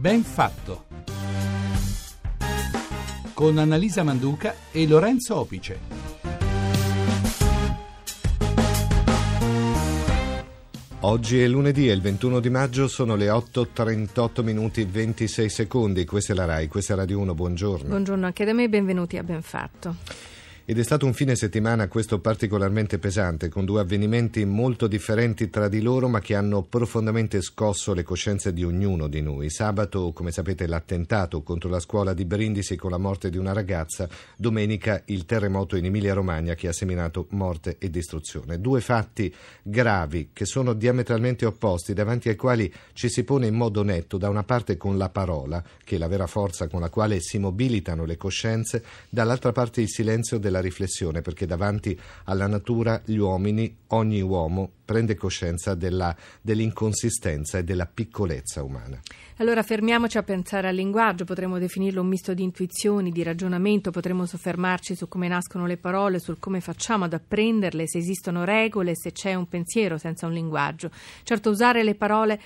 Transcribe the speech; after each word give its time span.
Ben 0.00 0.22
fatto. 0.22 0.86
Con 3.34 3.58
Annalisa 3.58 4.02
Manduca 4.02 4.54
e 4.72 4.86
Lorenzo 4.86 5.36
Opice. 5.36 5.78
Oggi 11.00 11.42
è 11.42 11.46
lunedì 11.46 11.90
e 11.90 11.92
il 11.92 12.00
21 12.00 12.40
di 12.40 12.48
maggio 12.48 12.88
sono 12.88 13.14
le 13.14 13.26
8.38 13.26 14.42
minuti 14.42 14.84
26 14.84 15.50
secondi. 15.50 16.06
Questa 16.06 16.32
è 16.32 16.36
la 16.36 16.46
RAI, 16.46 16.68
questa 16.68 16.94
è 16.94 16.96
Radio 16.96 17.18
1, 17.18 17.34
buongiorno. 17.34 17.88
Buongiorno 17.88 18.24
anche 18.24 18.46
da 18.46 18.54
me, 18.54 18.70
benvenuti 18.70 19.18
a 19.18 19.22
Benfatto. 19.22 19.96
Ed 20.70 20.78
è 20.78 20.84
stato 20.84 21.04
un 21.04 21.14
fine 21.14 21.34
settimana 21.34 21.88
questo 21.88 22.20
particolarmente 22.20 23.00
pesante, 23.00 23.48
con 23.48 23.64
due 23.64 23.80
avvenimenti 23.80 24.44
molto 24.44 24.86
differenti 24.86 25.50
tra 25.50 25.66
di 25.66 25.82
loro, 25.82 26.06
ma 26.06 26.20
che 26.20 26.36
hanno 26.36 26.62
profondamente 26.62 27.42
scosso 27.42 27.92
le 27.92 28.04
coscienze 28.04 28.52
di 28.52 28.62
ognuno 28.62 29.08
di 29.08 29.20
noi. 29.20 29.50
Sabato, 29.50 30.12
come 30.12 30.30
sapete, 30.30 30.68
l'attentato 30.68 31.42
contro 31.42 31.68
la 31.68 31.80
scuola 31.80 32.14
di 32.14 32.24
Brindisi 32.24 32.76
con 32.76 32.92
la 32.92 32.98
morte 32.98 33.30
di 33.30 33.36
una 33.36 33.52
ragazza, 33.52 34.08
domenica 34.36 35.02
il 35.06 35.24
terremoto 35.26 35.74
in 35.74 35.86
Emilia-Romagna 35.86 36.54
che 36.54 36.68
ha 36.68 36.72
seminato 36.72 37.26
morte 37.30 37.74
e 37.80 37.90
distruzione. 37.90 38.60
Due 38.60 38.80
fatti 38.80 39.34
gravi 39.64 40.30
che 40.32 40.44
sono 40.44 40.72
diametralmente 40.74 41.46
opposti, 41.46 41.94
davanti 41.94 42.28
ai 42.28 42.36
quali 42.36 42.72
ci 42.92 43.08
si 43.08 43.24
pone 43.24 43.48
in 43.48 43.56
modo 43.56 43.82
netto, 43.82 44.18
da 44.18 44.28
una 44.28 44.44
parte 44.44 44.76
con 44.76 44.96
la 44.96 45.08
parola, 45.08 45.60
che 45.82 45.96
è 45.96 45.98
la 45.98 46.06
vera 46.06 46.28
forza 46.28 46.68
con 46.68 46.80
la 46.80 46.90
quale 46.90 47.18
si 47.18 47.38
mobilitano 47.38 48.04
le 48.04 48.16
coscienze, 48.16 48.84
dall'altra 49.08 49.50
parte 49.50 49.80
il 49.80 49.88
silenzio 49.88 50.38
della 50.38 50.58
riflessione, 50.60 51.20
perché 51.22 51.46
davanti 51.46 51.98
alla 52.24 52.46
natura 52.46 53.00
gli 53.04 53.16
uomini, 53.16 53.76
ogni 53.88 54.20
uomo, 54.20 54.70
prende 54.84 55.14
coscienza 55.14 55.74
della, 55.74 56.14
dell'inconsistenza 56.40 57.58
e 57.58 57.64
della 57.64 57.86
piccolezza 57.86 58.62
umana. 58.62 59.00
Allora 59.36 59.62
fermiamoci 59.62 60.18
a 60.18 60.22
pensare 60.22 60.68
al 60.68 60.74
linguaggio, 60.74 61.24
potremmo 61.24 61.58
definirlo 61.58 62.02
un 62.02 62.08
misto 62.08 62.34
di 62.34 62.42
intuizioni, 62.42 63.10
di 63.10 63.22
ragionamento, 63.22 63.90
potremmo 63.90 64.26
soffermarci 64.26 64.94
su 64.94 65.08
come 65.08 65.28
nascono 65.28 65.66
le 65.66 65.76
parole, 65.76 66.18
sul 66.18 66.38
come 66.38 66.60
facciamo 66.60 67.04
ad 67.04 67.14
apprenderle, 67.14 67.88
se 67.88 67.98
esistono 67.98 68.44
regole, 68.44 68.94
se 68.94 69.12
c'è 69.12 69.34
un 69.34 69.48
pensiero 69.48 69.96
senza 69.96 70.26
un 70.26 70.32
linguaggio. 70.32 70.90
Certo 71.22 71.50
usare 71.50 71.82
le 71.82 71.94
parole 71.94 72.40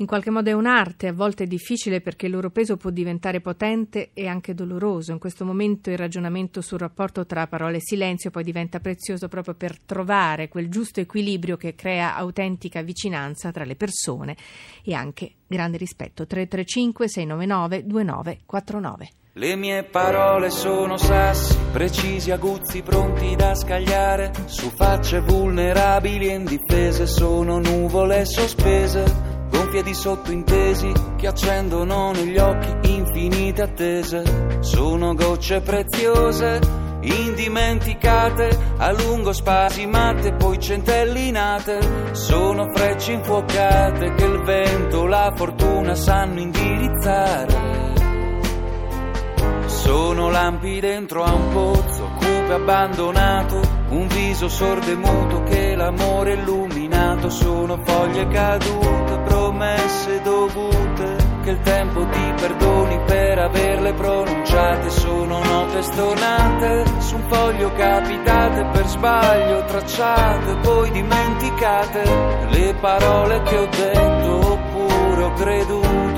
in 0.00 0.06
qualche 0.06 0.30
modo 0.30 0.48
è 0.48 0.54
un'arte, 0.54 1.08
a 1.08 1.12
volte 1.12 1.44
è 1.44 1.46
difficile 1.46 2.00
perché 2.00 2.24
il 2.24 2.32
loro 2.32 2.50
peso 2.50 2.78
può 2.78 2.88
diventare 2.88 3.42
potente 3.42 4.10
e 4.14 4.26
anche 4.26 4.54
doloroso. 4.54 5.12
In 5.12 5.18
questo 5.18 5.44
momento 5.44 5.90
il 5.90 5.98
ragionamento 5.98 6.62
sul 6.62 6.78
rapporto 6.78 7.26
tra 7.26 7.46
parole 7.46 7.76
e 7.76 7.82
silenzio 7.82 8.30
poi 8.30 8.42
diventa 8.42 8.80
prezioso 8.80 9.28
proprio 9.28 9.54
per 9.54 9.78
trovare 9.78 10.48
quel 10.48 10.70
giusto 10.70 11.00
equilibrio 11.00 11.58
che 11.58 11.74
crea 11.74 12.16
autentica 12.16 12.80
vicinanza 12.80 13.52
tra 13.52 13.64
le 13.64 13.76
persone 13.76 14.36
e 14.82 14.94
anche 14.94 15.32
grande 15.46 15.76
rispetto. 15.76 16.26
335 16.26 17.06
699 17.06 17.86
2949 17.86 19.08
le 19.34 19.54
mie 19.54 19.84
parole 19.84 20.50
sono 20.50 20.96
sassi, 20.96 21.56
precisi, 21.70 22.32
aguzzi, 22.32 22.82
pronti 22.82 23.36
da 23.36 23.54
scagliare. 23.54 24.32
Su 24.46 24.70
facce 24.70 25.20
vulnerabili 25.20 26.26
e 26.26 26.34
indifese 26.34 27.06
sono 27.06 27.60
nuvole 27.60 28.24
sospese 28.24 29.29
gonfie 29.50 29.82
di 29.82 29.94
sottintesi 29.94 30.92
che 31.16 31.26
accendono 31.26 32.12
negli 32.12 32.38
occhi 32.38 32.92
infinite 32.92 33.62
attese. 33.62 34.58
Sono 34.60 35.14
gocce 35.14 35.60
preziose, 35.60 36.60
indimenticate, 37.00 38.58
a 38.78 38.92
lungo 38.92 39.32
spasimate, 39.32 40.32
poi 40.34 40.58
centellinate. 40.58 41.78
Sono 42.12 42.70
frecce 42.74 43.12
infuocate 43.12 44.14
che 44.14 44.24
il 44.24 44.42
vento, 44.42 45.06
la 45.06 45.32
fortuna 45.34 45.94
sanno 45.94 46.40
indirizzare. 46.40 47.88
Sono 49.66 50.30
lampi 50.30 50.78
dentro 50.78 51.24
a 51.24 51.32
un 51.32 51.48
pozzo, 51.52 52.10
cupe 52.16 52.52
abbandonato, 52.52 53.60
un 53.88 54.06
viso 54.08 54.48
sordo 54.48 54.90
e 54.90 54.94
muto 54.94 55.42
che 55.44 55.74
l'amore 55.74 56.34
illuminato. 56.34 57.30
Sono 57.30 57.80
foglie 57.82 58.28
cadute, 58.28 59.09
promesse 59.50 60.20
dovute, 60.22 61.16
che 61.42 61.50
il 61.50 61.60
tempo 61.62 62.06
ti 62.06 62.34
perdoni 62.40 63.00
per 63.04 63.38
averle 63.38 63.92
pronunciate. 63.94 64.90
Sono 64.90 65.42
note 65.42 65.82
stonate, 65.82 66.84
su 66.98 67.16
un 67.16 67.24
foglio 67.28 67.72
capitate 67.72 68.64
per 68.72 68.86
sbaglio, 68.86 69.64
tracciate, 69.64 70.56
poi 70.62 70.90
dimenticate. 70.92 72.02
Le 72.50 72.74
parole 72.80 73.42
che 73.42 73.56
ho 73.58 73.66
detto 73.66 74.52
oppure 74.52 75.22
ho 75.24 75.32
creduto 75.32 76.09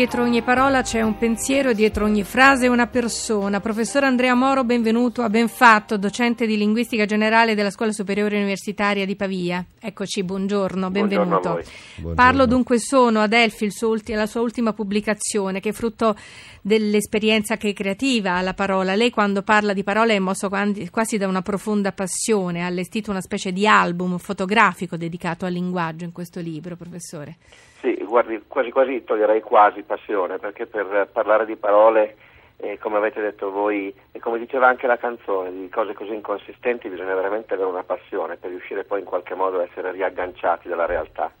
Dietro 0.00 0.22
ogni 0.22 0.40
parola 0.40 0.80
c'è 0.80 1.02
un 1.02 1.18
pensiero, 1.18 1.74
dietro 1.74 2.06
ogni 2.06 2.22
frase 2.24 2.68
una 2.68 2.86
persona. 2.86 3.60
Professor 3.60 4.02
Andrea 4.02 4.34
Moro, 4.34 4.64
benvenuto 4.64 5.20
a 5.20 5.28
Benfatto, 5.28 5.98
docente 5.98 6.46
di 6.46 6.56
linguistica 6.56 7.04
generale 7.04 7.54
della 7.54 7.68
Scuola 7.68 7.92
Superiore 7.92 8.36
Universitaria 8.36 9.04
di 9.04 9.14
Pavia. 9.14 9.62
Eccoci, 9.78 10.22
buongiorno, 10.24 10.90
benvenuto. 10.90 11.60
Buongiorno 11.96 12.14
Parlo 12.14 12.46
dunque 12.46 12.78
sono 12.78 13.20
ad 13.20 13.34
Elfi, 13.34 13.68
ulti- 13.82 14.14
la 14.14 14.24
sua 14.24 14.40
ultima 14.40 14.72
pubblicazione, 14.72 15.60
che 15.60 15.68
è 15.68 15.72
frutto 15.72 16.16
dell'esperienza 16.62 17.56
che 17.56 17.70
è 17.70 17.72
creativa 17.72 18.32
alla 18.32 18.54
parola. 18.54 18.94
Lei 18.94 19.10
quando 19.10 19.42
parla 19.42 19.72
di 19.72 19.82
parole 19.82 20.14
è 20.14 20.18
mosso 20.18 20.48
quasi 20.48 21.18
da 21.18 21.26
una 21.26 21.42
profonda 21.42 21.92
passione, 21.92 22.62
ha 22.62 22.66
allestito 22.66 23.10
una 23.10 23.20
specie 23.20 23.52
di 23.52 23.66
album 23.66 24.18
fotografico 24.18 24.96
dedicato 24.96 25.46
al 25.46 25.52
linguaggio 25.52 26.04
in 26.04 26.12
questo 26.12 26.40
libro, 26.40 26.76
professore. 26.76 27.36
Sì, 27.80 27.94
guardi, 28.04 28.42
quasi 28.46 28.70
quasi 28.70 29.04
toglierei 29.04 29.40
quasi 29.40 29.82
passione, 29.82 30.38
perché 30.38 30.66
per 30.66 31.08
parlare 31.10 31.46
di 31.46 31.56
parole, 31.56 32.16
eh, 32.58 32.78
come 32.78 32.98
avete 32.98 33.22
detto 33.22 33.50
voi, 33.50 33.94
e 34.12 34.18
come 34.18 34.38
diceva 34.38 34.68
anche 34.68 34.86
la 34.86 34.98
canzone, 34.98 35.50
di 35.50 35.68
cose 35.70 35.94
così 35.94 36.12
inconsistenti 36.12 36.90
bisogna 36.90 37.14
veramente 37.14 37.54
avere 37.54 37.70
una 37.70 37.82
passione 37.82 38.36
per 38.36 38.50
riuscire 38.50 38.84
poi 38.84 39.00
in 39.00 39.06
qualche 39.06 39.34
modo 39.34 39.60
a 39.60 39.62
essere 39.62 39.92
riagganciati 39.92 40.68
dalla 40.68 40.84
realtà. 40.86 41.32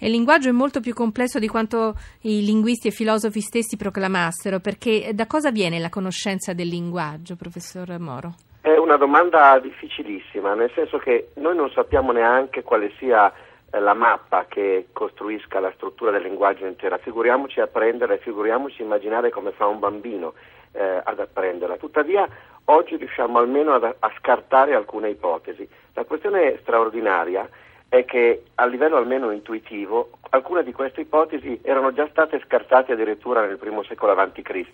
Il 0.00 0.12
linguaggio 0.12 0.48
è 0.48 0.52
molto 0.52 0.78
più 0.78 0.94
complesso 0.94 1.40
di 1.40 1.48
quanto 1.48 1.94
i 2.20 2.44
linguisti 2.44 2.86
e 2.86 2.92
filosofi 2.92 3.40
stessi 3.40 3.76
proclamassero, 3.76 4.60
perché 4.60 5.10
da 5.12 5.26
cosa 5.26 5.50
viene 5.50 5.80
la 5.80 5.88
conoscenza 5.88 6.52
del 6.52 6.68
linguaggio, 6.68 7.34
professor 7.34 7.98
Moro? 7.98 8.34
È 8.60 8.76
una 8.76 8.96
domanda 8.96 9.58
difficilissima, 9.58 10.54
nel 10.54 10.70
senso 10.72 10.98
che 10.98 11.30
noi 11.34 11.56
non 11.56 11.68
sappiamo 11.70 12.12
neanche 12.12 12.62
quale 12.62 12.92
sia 12.98 13.32
eh, 13.70 13.80
la 13.80 13.94
mappa 13.94 14.46
che 14.46 14.86
costruisca 14.92 15.58
la 15.58 15.72
struttura 15.74 16.12
del 16.12 16.22
linguaggio 16.22 16.64
intera, 16.64 16.98
figuriamoci 16.98 17.58
apprendere, 17.58 18.18
figuriamoci 18.18 18.82
immaginare 18.82 19.30
come 19.30 19.50
fa 19.50 19.66
un 19.66 19.80
bambino 19.80 20.34
eh, 20.72 21.00
ad 21.02 21.18
apprenderla. 21.18 21.76
Tuttavia 21.76 22.28
oggi 22.66 22.94
riusciamo 22.94 23.38
almeno 23.38 23.74
a, 23.74 23.94
a 23.98 24.12
scartare 24.16 24.76
alcune 24.76 25.08
ipotesi. 25.08 25.68
La 25.94 26.04
questione 26.04 26.56
straordinaria 26.62 27.48
è 27.88 28.04
che 28.04 28.44
a 28.56 28.66
livello 28.66 28.96
almeno 28.96 29.30
intuitivo 29.30 30.10
alcune 30.30 30.62
di 30.62 30.72
queste 30.72 31.02
ipotesi 31.02 31.60
erano 31.62 31.92
già 31.92 32.06
state 32.10 32.40
scartate 32.44 32.92
addirittura 32.92 33.46
nel 33.46 33.58
primo 33.58 33.82
secolo 33.82 34.12
a.C. 34.12 34.72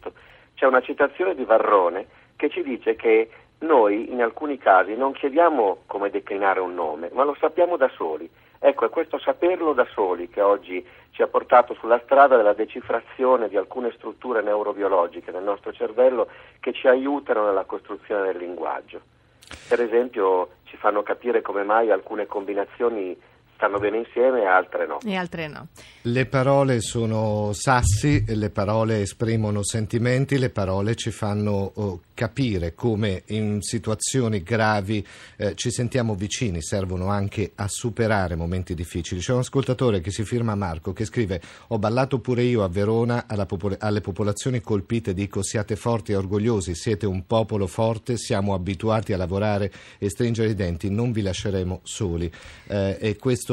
C'è 0.55 0.67
una 0.67 0.81
citazione 0.81 1.35
di 1.35 1.45
Varrone 1.45 2.07
che 2.37 2.49
ci 2.49 2.63
dice 2.63 2.97
che 2.97 3.29
noi 3.61 4.11
in 4.11 4.21
alcuni 4.21 4.59
casi 4.59 4.97
non 4.97 5.13
chiediamo 5.13 5.83
come 5.87 6.11
declinare 6.11 6.61
un 6.61 6.75
nome, 6.75 7.11
ma 7.13 7.25
lo 7.25 7.37
sappiamo 7.39 7.77
da 7.77 7.89
soli. 7.95 8.29
Ecco, 8.59 8.87
è 8.87 8.91
questo 8.91 9.19
saperlo 9.19 9.75
da 9.75 9.87
soli 9.93 10.29
che 10.29 10.41
oggi 10.41 10.85
ci 11.11 11.23
ha 11.23 11.27
portato 11.27 11.75
sulla 11.75 12.01
strada 12.03 12.37
della 12.37 12.55
decifrazione 12.55 13.49
di 13.49 13.57
alcune 13.57 13.93
strutture 13.93 14.43
neurobiologiche 14.43 15.31
del 15.31 15.43
nostro 15.43 15.73
cervello 15.73 16.29
che 16.61 16.73
ci 16.73 16.89
aiutano 16.89 17.45
nella 17.45 17.65
costruzione 17.65 18.33
del 18.33 18.39
linguaggio. 18.39 19.01
Per 19.69 19.81
esempio 19.81 20.49
ci 20.75 20.81
fanno 20.81 21.05
capire 21.05 21.41
come 21.41 21.63
mai 21.63 21.93
alcune 21.93 22.27
combinazioni 22.27 23.17
stanno 23.55 23.79
bene 23.79 23.99
insieme 23.99 24.43
e 24.43 24.47
altre 24.47 24.87
no. 24.87 24.99
E 25.05 25.17
altre 25.17 25.49
no. 25.49 25.69
Le 26.03 26.27
parole 26.27 26.81
sono 26.81 27.53
sassi, 27.53 28.25
le 28.27 28.51
parole 28.51 29.01
esprimono 29.01 29.65
sentimenti, 29.65 30.39
le 30.39 30.51
parole 30.51 30.95
ci 30.97 31.11
fanno 31.11 31.73
oh, 31.75 32.01
capire 32.13 32.75
come 32.75 33.23
in 33.29 33.63
situazioni 33.63 34.43
gravi 34.43 35.05
eh, 35.37 35.55
ci 35.55 35.71
sentiamo 35.71 36.15
vicini, 36.15 36.63
servono 36.63 37.09
anche 37.09 37.53
a 37.55 37.67
superare 37.69 38.35
momenti 38.35 38.75
difficili. 38.75 39.21
C'è 39.21 39.33
un 39.33 39.41
ascoltatore 39.41 40.01
che 40.01 40.11
si 40.11 40.25
firma 40.25 40.55
Marco 40.55 40.93
che 40.93 41.05
scrive 41.05 41.41
ho 41.69 41.79
ballato 41.79 42.19
pure 42.19 42.43
io 42.43 42.63
a 42.63 42.69
Verona 42.69 43.25
popol- 43.47 43.77
alle 43.81 44.01
popolazioni 44.01 44.61
colpite, 44.61 45.15
dico 45.15 45.43
siate 45.43 45.77
forti 45.77 46.13
e 46.13 46.17
orgogliosi, 46.17 46.75
siete 46.75 47.07
un 47.07 47.27
popolo 47.27 47.67
forte, 47.67 48.17
siamo 48.17 48.53
abituati 48.55 49.13
a 49.13 49.17
lavorare 49.17 49.73
e 49.99 50.11
stringere 50.11 50.51
i 50.51 50.55
denti, 50.55 50.91
non 50.91 51.13
vi 51.13 51.23
lasceremo 51.23 51.81
soli. 51.83 52.31
Eh, 52.67 52.99
e 53.01 53.17
questo 53.17 53.44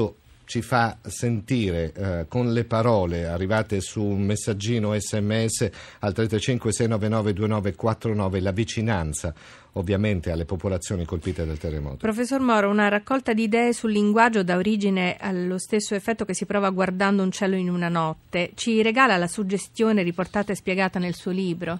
ci 0.52 0.62
fa 0.62 0.98
sentire 1.04 1.94
eh, 1.96 2.26
con 2.28 2.52
le 2.52 2.66
parole 2.66 3.26
arrivate 3.26 3.80
su 3.80 4.04
un 4.04 4.22
messaggino 4.24 4.94
sms 5.00 5.70
al 6.00 6.12
335 6.12 6.72
699 6.74 7.34
2949 7.34 8.42
la 8.42 8.52
vicinanza 8.52 9.34
ovviamente 9.74 10.30
alle 10.30 10.44
popolazioni 10.44 11.06
colpite 11.06 11.46
dal 11.46 11.58
terremoto. 11.58 11.98
Professor 12.00 12.42
Moro, 12.42 12.68
una 12.68 12.90
raccolta 12.90 13.32
di 13.32 13.44
idee 13.44 13.72
sul 13.72 13.92
linguaggio 13.92 14.44
dà 14.44 14.58
origine 14.58 15.16
allo 15.20 15.58
stesso 15.58 15.96
effetto 15.96 16.26
che 16.26 16.34
si 16.34 16.46
prova 16.46 16.70
guardando 16.70 17.24
un 17.24 17.32
cielo 17.32 17.56
in 17.56 17.70
una 17.70 17.88
notte. 17.88 18.52
Ci 18.54 18.82
regala 18.82 19.16
la 19.16 19.28
suggestione 19.28 20.04
riportata 20.04 20.52
e 20.52 20.56
spiegata 20.56 21.00
nel 21.00 21.14
suo 21.14 21.32
libro? 21.32 21.80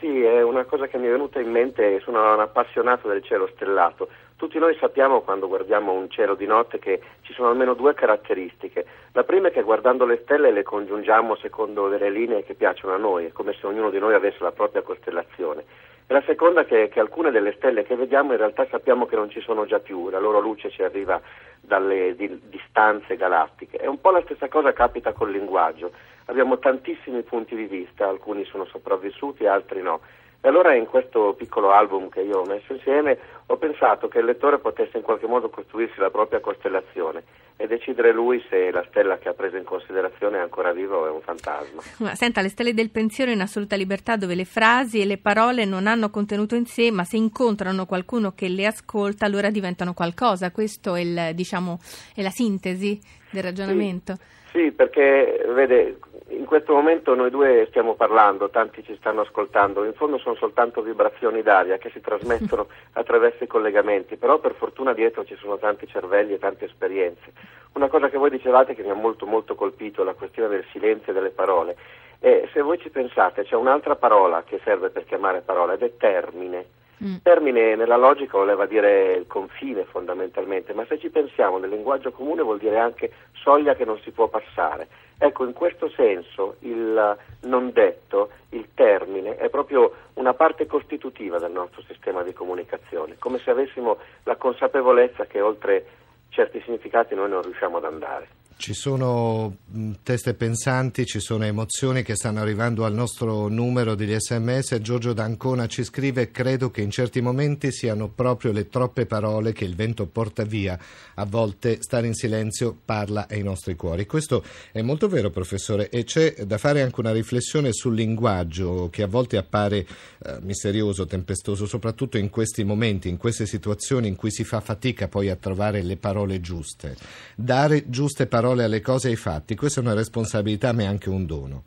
Sì, 0.00 0.22
è 0.22 0.42
una 0.42 0.64
cosa 0.64 0.86
che 0.86 0.96
mi 0.96 1.06
è 1.06 1.10
venuta 1.10 1.40
in 1.40 1.50
mente, 1.50 2.00
sono 2.04 2.34
un 2.34 2.40
appassionato 2.40 3.08
del 3.08 3.22
cielo 3.22 3.48
stellato. 3.54 4.08
Tutti 4.38 4.56
noi 4.60 4.76
sappiamo 4.78 5.22
quando 5.22 5.48
guardiamo 5.48 5.90
un 5.90 6.08
cielo 6.10 6.36
di 6.36 6.46
notte 6.46 6.78
che 6.78 7.00
ci 7.22 7.32
sono 7.32 7.48
almeno 7.48 7.74
due 7.74 7.92
caratteristiche. 7.94 8.86
La 9.10 9.24
prima 9.24 9.48
è 9.48 9.50
che 9.50 9.62
guardando 9.62 10.06
le 10.06 10.20
stelle 10.22 10.52
le 10.52 10.62
congiungiamo 10.62 11.34
secondo 11.34 11.88
delle 11.88 12.08
linee 12.08 12.44
che 12.44 12.54
piacciono 12.54 12.94
a 12.94 12.98
noi, 12.98 13.24
è 13.24 13.32
come 13.32 13.52
se 13.58 13.66
ognuno 13.66 13.90
di 13.90 13.98
noi 13.98 14.14
avesse 14.14 14.44
la 14.44 14.52
propria 14.52 14.82
costellazione. 14.82 15.64
E 16.06 16.14
la 16.14 16.22
seconda 16.24 16.64
è 16.64 16.88
che 16.88 17.00
alcune 17.00 17.32
delle 17.32 17.52
stelle 17.54 17.82
che 17.82 17.96
vediamo 17.96 18.30
in 18.30 18.38
realtà 18.38 18.64
sappiamo 18.70 19.06
che 19.06 19.16
non 19.16 19.28
ci 19.28 19.40
sono 19.40 19.66
già 19.66 19.80
più, 19.80 20.08
la 20.08 20.20
loro 20.20 20.38
luce 20.38 20.70
ci 20.70 20.84
arriva 20.84 21.20
dalle 21.60 22.14
di, 22.14 22.40
distanze 22.44 23.16
galattiche. 23.16 23.78
E 23.78 23.88
un 23.88 24.00
po' 24.00 24.12
la 24.12 24.22
stessa 24.22 24.46
cosa 24.46 24.72
capita 24.72 25.12
col 25.14 25.32
linguaggio. 25.32 25.90
Abbiamo 26.26 26.60
tantissimi 26.60 27.22
punti 27.22 27.56
di 27.56 27.64
vista, 27.64 28.06
alcuni 28.06 28.44
sono 28.44 28.66
sopravvissuti, 28.66 29.46
altri 29.46 29.82
no. 29.82 29.98
E 30.40 30.48
allora 30.48 30.74
in 30.74 30.86
questo 30.86 31.34
piccolo 31.36 31.72
album 31.72 32.08
che 32.08 32.20
io 32.20 32.38
ho 32.38 32.44
messo 32.44 32.72
insieme 32.72 33.18
ho 33.46 33.56
pensato 33.56 34.08
che 34.08 34.18
il 34.18 34.26
lettore 34.26 34.58
potesse 34.58 34.98
in 34.98 35.02
qualche 35.02 35.26
modo 35.26 35.48
costruirsi 35.48 35.98
la 35.98 36.10
propria 36.10 36.40
costellazione 36.40 37.22
e 37.56 37.66
decidere 37.66 38.12
lui 38.12 38.44
se 38.48 38.70
la 38.70 38.84
stella 38.88 39.18
che 39.18 39.28
ha 39.28 39.32
preso 39.32 39.56
in 39.56 39.64
considerazione 39.64 40.38
è 40.38 40.40
ancora 40.40 40.72
viva 40.72 40.96
o 40.96 41.06
è 41.06 41.10
un 41.10 41.20
fantasma. 41.22 41.82
Ma 41.98 42.14
senta, 42.14 42.40
le 42.40 42.50
stelle 42.50 42.72
del 42.72 42.90
pensiero 42.90 43.32
in 43.32 43.40
assoluta 43.40 43.74
libertà 43.74 44.16
dove 44.16 44.36
le 44.36 44.44
frasi 44.44 45.00
e 45.00 45.06
le 45.06 45.18
parole 45.18 45.64
non 45.64 45.86
hanno 45.86 46.08
contenuto 46.10 46.54
in 46.54 46.66
sé, 46.66 46.92
ma 46.92 47.02
se 47.04 47.16
incontrano 47.16 47.84
qualcuno 47.84 48.32
che 48.32 48.48
le 48.48 48.66
ascolta 48.66 49.24
allora 49.24 49.50
diventano 49.50 49.92
qualcosa. 49.92 50.52
Questo 50.52 50.94
è, 50.94 51.00
il, 51.00 51.34
diciamo, 51.34 51.78
è 52.14 52.22
la 52.22 52.30
sintesi 52.30 53.00
del 53.30 53.42
ragionamento. 53.42 54.14
Sì, 54.52 54.66
sì 54.66 54.70
perché 54.70 55.44
vede, 55.52 55.98
in 56.30 56.44
questo 56.44 56.74
momento 56.74 57.14
noi 57.14 57.30
due 57.30 57.66
stiamo 57.68 57.94
parlando, 57.94 58.50
tanti 58.50 58.82
ci 58.84 58.94
stanno 58.96 59.22
ascoltando, 59.22 59.84
in 59.84 59.94
fondo 59.94 60.18
sono 60.18 60.34
soltanto 60.34 60.82
vibrazioni 60.82 61.42
d'aria 61.42 61.78
che 61.78 61.90
si 61.90 62.00
trasmettono 62.00 62.66
attraverso 62.92 63.44
i 63.44 63.46
collegamenti, 63.46 64.16
però 64.16 64.38
per 64.38 64.54
fortuna 64.54 64.92
dietro 64.92 65.24
ci 65.24 65.36
sono 65.36 65.58
tanti 65.58 65.86
cervelli 65.86 66.34
e 66.34 66.38
tante 66.38 66.66
esperienze. 66.66 67.32
Una 67.72 67.88
cosa 67.88 68.08
che 68.08 68.18
voi 68.18 68.30
dicevate 68.30 68.74
che 68.74 68.82
mi 68.82 68.90
ha 68.90 68.94
molto 68.94 69.24
molto 69.24 69.54
colpito, 69.54 70.04
la 70.04 70.14
questione 70.14 70.48
del 70.48 70.66
silenzio 70.70 71.12
e 71.12 71.14
delle 71.14 71.30
parole. 71.30 71.76
E 72.20 72.48
se 72.52 72.60
voi 72.60 72.78
ci 72.78 72.90
pensate, 72.90 73.44
c'è 73.44 73.54
un'altra 73.54 73.94
parola 73.94 74.42
che 74.42 74.60
serve 74.64 74.90
per 74.90 75.04
chiamare 75.04 75.40
parola 75.40 75.74
ed 75.74 75.82
è 75.82 75.96
termine. 75.96 76.66
Mm. 77.02 77.16
Termine 77.22 77.76
nella 77.76 77.96
logica 77.96 78.36
voleva 78.36 78.66
dire 78.66 79.24
confine 79.28 79.84
fondamentalmente, 79.84 80.72
ma 80.72 80.84
se 80.86 80.98
ci 80.98 81.10
pensiamo 81.10 81.58
nel 81.58 81.70
linguaggio 81.70 82.10
comune 82.10 82.42
vuol 82.42 82.58
dire 82.58 82.78
anche 82.78 83.12
soglia 83.34 83.74
che 83.76 83.84
non 83.84 83.98
si 84.00 84.10
può 84.10 84.26
passare. 84.28 84.88
Ecco, 85.16 85.44
in 85.44 85.52
questo 85.52 85.88
senso 85.90 86.56
il 86.60 87.16
non 87.42 87.72
detto, 87.72 88.30
il 88.50 88.68
termine, 88.74 89.36
è 89.36 89.48
proprio 89.48 89.92
una 90.14 90.34
parte 90.34 90.66
costitutiva 90.66 91.38
del 91.38 91.52
nostro 91.52 91.82
sistema 91.82 92.22
di 92.22 92.32
comunicazione, 92.32 93.16
come 93.18 93.38
se 93.38 93.50
avessimo 93.50 93.98
la 94.24 94.36
consapevolezza 94.36 95.26
che 95.26 95.40
oltre 95.40 95.86
certi 96.30 96.60
significati 96.64 97.14
noi 97.14 97.28
non 97.28 97.42
riusciamo 97.42 97.78
ad 97.78 97.84
andare. 97.84 98.28
Ci 98.58 98.74
sono 98.74 99.58
teste 100.02 100.34
pensanti, 100.34 101.06
ci 101.06 101.20
sono 101.20 101.44
emozioni 101.44 102.02
che 102.02 102.16
stanno 102.16 102.40
arrivando 102.40 102.84
al 102.84 102.92
nostro 102.92 103.46
numero 103.46 103.94
degli 103.94 104.16
sms. 104.18 104.80
Giorgio 104.80 105.12
D'Ancona 105.12 105.68
ci 105.68 105.84
scrive: 105.84 106.32
Credo 106.32 106.72
che 106.72 106.80
in 106.80 106.90
certi 106.90 107.20
momenti 107.20 107.70
siano 107.70 108.08
proprio 108.08 108.50
le 108.50 108.68
troppe 108.68 109.06
parole 109.06 109.52
che 109.52 109.64
il 109.64 109.76
vento 109.76 110.06
porta 110.06 110.42
via. 110.42 110.76
A 111.14 111.24
volte 111.24 111.78
stare 111.80 112.08
in 112.08 112.14
silenzio 112.14 112.76
parla 112.84 113.28
ai 113.30 113.44
nostri 113.44 113.76
cuori. 113.76 114.06
Questo 114.06 114.42
è 114.72 114.82
molto 114.82 115.06
vero, 115.06 115.30
professore, 115.30 115.88
e 115.88 116.02
c'è 116.02 116.34
da 116.44 116.58
fare 116.58 116.82
anche 116.82 116.98
una 116.98 117.12
riflessione 117.12 117.72
sul 117.72 117.94
linguaggio 117.94 118.88
che 118.90 119.04
a 119.04 119.06
volte 119.06 119.36
appare 119.36 119.86
eh, 120.24 120.38
misterioso, 120.40 121.06
tempestoso, 121.06 121.64
soprattutto 121.64 122.18
in 122.18 122.28
questi 122.28 122.64
momenti, 122.64 123.08
in 123.08 123.18
queste 123.18 123.46
situazioni 123.46 124.08
in 124.08 124.16
cui 124.16 124.32
si 124.32 124.42
fa 124.42 124.58
fatica 124.60 125.06
poi 125.06 125.30
a 125.30 125.36
trovare 125.36 125.80
le 125.82 125.96
parole 125.96 126.40
giuste. 126.40 126.96
Dare 127.36 127.88
giuste 127.88 128.26
parole 128.26 128.46
parole 128.48 128.64
alle 128.64 128.80
cose 128.80 129.08
e 129.08 129.10
ai 129.10 129.16
fatti. 129.16 129.54
Questa 129.54 129.80
è 129.80 129.84
una 129.84 129.94
responsabilità 129.94 130.72
ma 130.72 130.82
è 130.82 130.86
anche 130.86 131.10
un 131.10 131.26
dono. 131.26 131.62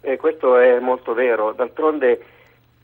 Eh, 0.00 0.16
questo 0.16 0.56
è 0.56 0.78
molto 0.78 1.12
vero, 1.12 1.52
d'altronde 1.52 2.24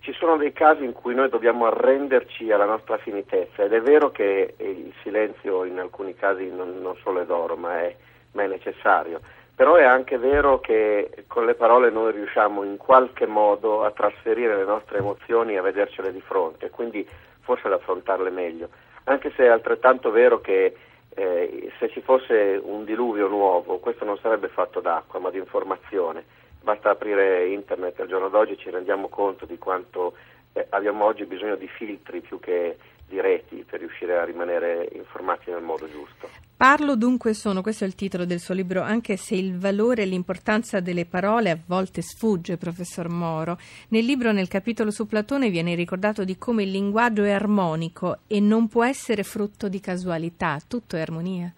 ci 0.00 0.12
sono 0.12 0.36
dei 0.36 0.52
casi 0.52 0.84
in 0.84 0.92
cui 0.92 1.14
noi 1.14 1.28
dobbiamo 1.30 1.66
arrenderci 1.66 2.50
alla 2.50 2.64
nostra 2.64 2.98
finitezza 2.98 3.62
ed 3.62 3.72
è 3.72 3.80
vero 3.80 4.10
che 4.10 4.54
il 4.58 4.92
silenzio 5.02 5.64
in 5.64 5.78
alcuni 5.78 6.14
casi 6.16 6.50
non, 6.50 6.80
non 6.82 6.96
solo 7.02 7.20
è 7.20 7.24
d'oro 7.24 7.54
ma 7.56 7.80
è, 7.80 7.94
ma 8.32 8.42
è 8.42 8.48
necessario, 8.48 9.20
però 9.54 9.76
è 9.76 9.84
anche 9.84 10.18
vero 10.18 10.58
che 10.58 11.24
con 11.28 11.46
le 11.46 11.54
parole 11.54 11.90
noi 11.90 12.10
riusciamo 12.12 12.64
in 12.64 12.76
qualche 12.76 13.26
modo 13.26 13.84
a 13.84 13.92
trasferire 13.92 14.56
le 14.56 14.64
nostre 14.64 14.98
emozioni 14.98 15.54
e 15.54 15.58
a 15.58 15.62
vedercele 15.62 16.12
di 16.12 16.20
fronte, 16.20 16.68
quindi 16.70 17.08
forse 17.40 17.68
ad 17.68 17.74
affrontarle 17.74 18.30
meglio, 18.30 18.68
anche 19.04 19.32
se 19.36 19.44
è 19.44 19.48
altrettanto 19.48 20.10
vero 20.10 20.40
che 20.40 20.74
eh, 21.14 21.70
se 21.78 21.88
ci 21.90 22.00
fosse 22.00 22.60
un 22.62 22.84
diluvio 22.84 23.28
nuovo, 23.28 23.78
questo 23.78 24.04
non 24.04 24.18
sarebbe 24.18 24.48
fatto 24.48 24.80
d'acqua 24.80 25.20
ma 25.20 25.30
di 25.30 25.38
informazione. 25.38 26.24
Basta 26.62 26.90
aprire 26.90 27.46
internet 27.48 27.98
al 28.00 28.08
giorno 28.08 28.28
d'oggi 28.28 28.56
ci 28.56 28.70
rendiamo 28.70 29.08
conto 29.08 29.46
di 29.46 29.58
quanto 29.58 30.14
eh, 30.52 30.66
abbiamo 30.70 31.04
oggi 31.04 31.24
bisogno 31.24 31.56
di 31.56 31.68
filtri 31.68 32.20
più 32.20 32.38
che 32.38 32.76
di 33.12 33.20
reti 33.20 33.62
per 33.68 33.80
riuscire 33.80 34.16
a 34.16 34.24
rimanere 34.24 34.88
informati 34.92 35.50
nel 35.50 35.60
modo 35.60 35.86
giusto. 35.86 36.30
Parlo 36.56 36.96
dunque 36.96 37.34
sono, 37.34 37.60
questo 37.60 37.84
è 37.84 37.86
il 37.86 37.94
titolo 37.94 38.24
del 38.24 38.38
suo 38.38 38.54
libro, 38.54 38.80
anche 38.80 39.16
se 39.16 39.34
il 39.34 39.58
valore 39.58 40.02
e 40.02 40.06
l'importanza 40.06 40.80
delle 40.80 41.04
parole 41.04 41.50
a 41.50 41.58
volte 41.66 42.00
sfugge, 42.00 42.56
professor 42.56 43.10
Moro. 43.10 43.58
Nel 43.88 44.04
libro, 44.04 44.32
nel 44.32 44.48
capitolo 44.48 44.90
su 44.90 45.06
Platone, 45.06 45.50
viene 45.50 45.74
ricordato 45.74 46.24
di 46.24 46.38
come 46.38 46.62
il 46.62 46.70
linguaggio 46.70 47.24
è 47.24 47.32
armonico 47.32 48.20
e 48.26 48.40
non 48.40 48.68
può 48.68 48.84
essere 48.84 49.24
frutto 49.24 49.68
di 49.68 49.80
casualità, 49.80 50.56
tutto 50.66 50.96
è 50.96 51.00
armonia. 51.00 51.52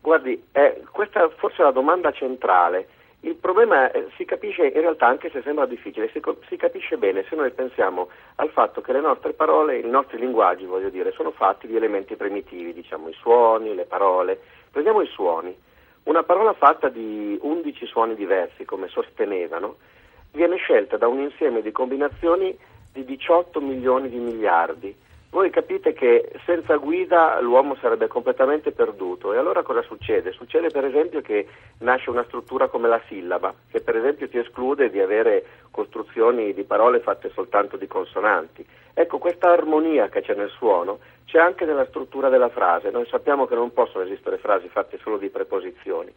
Guardi, 0.00 0.42
eh, 0.52 0.82
questa 0.90 1.28
forse 1.36 1.60
è 1.60 1.64
la 1.64 1.72
domanda 1.72 2.10
centrale. 2.12 2.88
Il 3.22 3.34
problema 3.34 3.90
eh, 3.90 4.08
si 4.16 4.24
capisce 4.24 4.66
in 4.66 4.80
realtà, 4.80 5.06
anche 5.06 5.30
se 5.30 5.42
sembra 5.42 5.66
difficile, 5.66 6.08
si, 6.10 6.22
si, 6.48 6.56
capisce 6.56 6.96
bene 6.96 7.24
se 7.28 7.36
noi 7.36 7.50
pensiamo 7.50 8.08
al 8.36 8.48
fatto 8.48 8.80
che 8.80 8.92
le 8.92 9.00
nostre 9.00 9.34
parole, 9.34 9.78
i 9.78 9.88
nostri 9.88 10.18
linguaggi, 10.18 10.64
voglio 10.64 10.88
dire, 10.88 11.12
sono 11.12 11.30
fatti 11.30 11.66
di 11.66 11.76
elementi 11.76 12.16
primitivi, 12.16 12.72
diciamo 12.72 13.08
i 13.08 13.12
suoni, 13.12 13.74
le 13.74 13.84
parole. 13.84 14.40
Prendiamo 14.70 15.02
i 15.02 15.06
suoni. 15.06 15.54
Una 16.04 16.22
parola 16.22 16.54
fatta 16.54 16.88
di 16.88 17.38
11 17.40 17.86
suoni 17.86 18.14
diversi, 18.14 18.64
come 18.64 18.88
sostenevano, 18.88 19.76
viene 20.32 20.56
scelta 20.56 20.96
da 20.96 21.06
un 21.06 21.20
insieme 21.20 21.60
di 21.60 21.72
combinazioni 21.72 22.56
di 22.90 23.04
18 23.04 23.60
milioni 23.60 24.08
di 24.08 24.18
miliardi 24.18 24.96
voi 25.30 25.48
capite 25.50 25.92
che 25.92 26.32
senza 26.44 26.76
guida 26.76 27.40
l'uomo 27.40 27.76
sarebbe 27.76 28.08
completamente 28.08 28.72
perduto 28.72 29.32
e 29.32 29.38
allora 29.38 29.62
cosa 29.62 29.80
succede? 29.82 30.32
Succede 30.32 30.70
per 30.70 30.84
esempio 30.84 31.20
che 31.20 31.46
nasce 31.78 32.10
una 32.10 32.24
struttura 32.24 32.66
come 32.66 32.88
la 32.88 33.00
sillaba, 33.06 33.54
che 33.70 33.80
per 33.80 33.96
esempio 33.96 34.28
ti 34.28 34.38
esclude 34.38 34.90
di 34.90 35.00
avere 35.00 35.44
costruzioni 35.70 36.52
di 36.52 36.64
parole 36.64 36.98
fatte 36.98 37.30
soltanto 37.32 37.76
di 37.76 37.86
consonanti. 37.86 38.66
Ecco, 38.92 39.18
questa 39.18 39.52
armonia 39.52 40.08
che 40.08 40.20
c'è 40.20 40.34
nel 40.34 40.50
suono 40.50 40.98
c'è 41.26 41.38
anche 41.38 41.64
nella 41.64 41.86
struttura 41.86 42.28
della 42.28 42.48
frase. 42.48 42.90
Noi 42.90 43.06
sappiamo 43.06 43.46
che 43.46 43.54
non 43.54 43.72
possono 43.72 44.02
esistere 44.02 44.38
frasi 44.38 44.68
fatte 44.68 44.98
solo 44.98 45.16
di 45.16 45.28
preposizioni. 45.28 46.12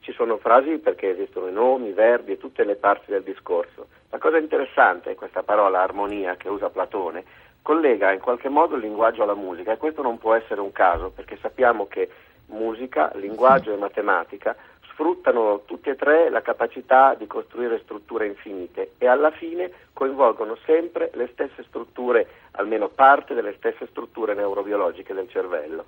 Ci 0.00 0.12
sono 0.12 0.36
frasi 0.36 0.76
perché 0.78 1.10
esistono 1.10 1.48
i 1.48 1.52
nomi, 1.52 1.88
i 1.88 1.92
verbi 1.92 2.32
e 2.32 2.38
tutte 2.38 2.64
le 2.64 2.76
parti 2.76 3.10
del 3.10 3.22
discorso. 3.22 3.86
La 4.10 4.18
cosa 4.18 4.36
interessante 4.36 5.12
è 5.12 5.14
questa 5.14 5.42
parola 5.42 5.80
armonia 5.80 6.36
che 6.36 6.48
usa 6.48 6.68
Platone, 6.68 7.24
collega 7.62 8.12
in 8.12 8.20
qualche 8.20 8.48
modo 8.48 8.76
il 8.76 8.82
linguaggio 8.82 9.22
alla 9.22 9.34
musica 9.34 9.72
e 9.72 9.76
questo 9.76 10.02
non 10.02 10.18
può 10.18 10.34
essere 10.34 10.60
un 10.60 10.72
caso 10.72 11.10
perché 11.10 11.38
sappiamo 11.40 11.86
che 11.86 12.08
musica, 12.46 13.10
linguaggio 13.14 13.72
e 13.72 13.76
matematica 13.76 14.56
sfruttano 14.90 15.62
tutti 15.64 15.88
e 15.88 15.96
tre 15.96 16.28
la 16.28 16.42
capacità 16.42 17.14
di 17.14 17.26
costruire 17.26 17.80
strutture 17.82 18.26
infinite 18.26 18.92
e 18.98 19.06
alla 19.06 19.30
fine 19.30 19.70
coinvolgono 19.94 20.56
sempre 20.66 21.10
le 21.14 21.28
stesse 21.32 21.64
strutture, 21.66 22.26
almeno 22.52 22.88
parte 22.88 23.34
delle 23.34 23.54
stesse 23.56 23.86
strutture 23.86 24.34
neurobiologiche 24.34 25.14
del 25.14 25.28
cervello. 25.30 25.84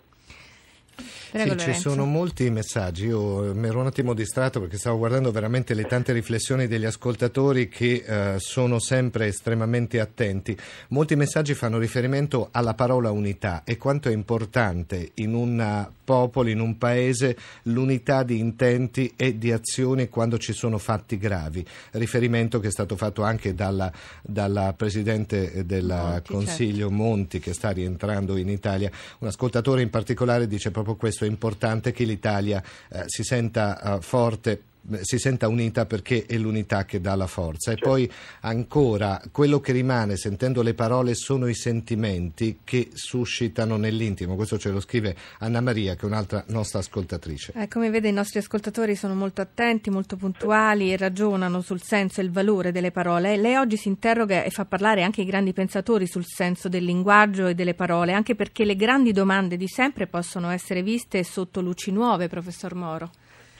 Prego, 1.32 1.52
sì, 1.52 1.58
ci 1.58 1.66
Lorenzo. 1.66 1.88
sono 1.88 2.04
molti 2.04 2.50
messaggi. 2.50 3.06
Io 3.06 3.50
eh, 3.50 3.54
mi 3.54 3.66
ero 3.66 3.80
un 3.80 3.86
attimo 3.86 4.12
distratto 4.12 4.60
perché 4.60 4.76
stavo 4.76 4.98
guardando 4.98 5.30
veramente 5.30 5.72
le 5.72 5.86
tante 5.86 6.12
riflessioni 6.12 6.66
degli 6.66 6.84
ascoltatori 6.84 7.68
che 7.68 8.04
eh, 8.06 8.34
sono 8.36 8.78
sempre 8.78 9.28
estremamente 9.28 9.98
attenti. 9.98 10.54
Molti 10.88 11.16
messaggi 11.16 11.54
fanno 11.54 11.78
riferimento 11.78 12.48
alla 12.50 12.74
parola 12.74 13.10
unità 13.10 13.62
e 13.64 13.78
quanto 13.78 14.10
è 14.10 14.12
importante 14.12 15.12
in 15.14 15.32
un 15.32 15.88
popolo, 16.04 16.50
in 16.50 16.60
un 16.60 16.76
paese, 16.76 17.36
l'unità 17.64 18.22
di 18.22 18.38
intenti 18.38 19.14
e 19.16 19.38
di 19.38 19.52
azioni 19.52 20.08
quando 20.08 20.36
ci 20.36 20.52
sono 20.52 20.76
fatti 20.76 21.16
gravi. 21.16 21.64
Riferimento 21.92 22.60
che 22.60 22.68
è 22.68 22.70
stato 22.70 22.96
fatto 22.96 23.22
anche 23.22 23.54
dalla, 23.54 23.90
dalla 24.20 24.74
Presidente 24.76 25.64
del 25.64 25.86
Monti, 25.86 26.32
Consiglio 26.32 26.90
Monti 26.90 27.38
che 27.38 27.54
sta 27.54 27.70
rientrando 27.70 28.36
in 28.36 28.50
Italia. 28.50 28.90
Un 29.20 29.28
ascoltatore 29.28 29.80
in 29.80 29.88
particolare 29.88 30.46
dice 30.46 30.70
proprio 30.70 30.96
questo, 30.96 31.22
è 31.25 31.29
importante 31.29 31.93
che 31.93 32.05
l'Italia 32.05 32.62
eh, 32.91 33.05
si 33.07 33.23
senta 33.23 33.97
eh, 33.97 34.00
forte 34.00 34.62
si 35.02 35.18
senta 35.18 35.48
unita 35.48 35.86
perché 35.86 36.26
è 36.26 36.36
l'unità 36.36 36.84
che 36.84 37.00
dà 37.00 37.14
la 37.14 37.26
forza. 37.26 37.70
E 37.70 37.74
Certo. 37.74 37.88
poi 37.88 38.10
ancora 38.40 39.20
quello 39.30 39.60
che 39.60 39.72
rimane 39.72 40.16
sentendo 40.16 40.62
le 40.62 40.74
parole 40.74 41.14
sono 41.14 41.46
i 41.46 41.54
sentimenti 41.54 42.58
che 42.64 42.90
suscitano 42.92 43.76
nell'intimo. 43.76 44.34
Questo 44.36 44.58
ce 44.58 44.70
lo 44.70 44.80
scrive 44.80 45.14
Anna 45.38 45.60
Maria, 45.60 45.94
che 45.94 46.02
è 46.02 46.06
un'altra 46.06 46.44
nostra 46.48 46.80
ascoltatrice. 46.80 47.52
Eh, 47.56 47.68
come 47.68 47.90
vede 47.90 48.08
i 48.08 48.12
nostri 48.12 48.38
ascoltatori 48.38 48.96
sono 48.96 49.14
molto 49.14 49.40
attenti, 49.40 49.90
molto 49.90 50.16
puntuali 50.16 50.92
e 50.92 50.96
ragionano 50.96 51.60
sul 51.60 51.80
senso 51.82 52.20
e 52.20 52.24
il 52.24 52.30
valore 52.30 52.72
delle 52.72 52.90
parole. 52.90 53.36
Lei 53.36 53.56
oggi 53.56 53.76
si 53.76 53.88
interroga 53.88 54.42
e 54.42 54.50
fa 54.50 54.64
parlare 54.64 55.02
anche 55.02 55.22
i 55.22 55.26
grandi 55.26 55.52
pensatori 55.52 56.06
sul 56.06 56.24
senso 56.26 56.68
del 56.68 56.84
linguaggio 56.84 57.46
e 57.46 57.54
delle 57.54 57.74
parole, 57.74 58.12
anche 58.12 58.34
perché 58.34 58.64
le 58.64 58.76
grandi 58.76 59.12
domande 59.12 59.56
di 59.56 59.68
sempre 59.68 60.06
possono 60.06 60.50
essere 60.50 60.82
viste 60.82 61.22
sotto 61.24 61.60
luci 61.60 61.90
nuove, 61.92 62.28
professor 62.28 62.74
Moro. 62.74 63.10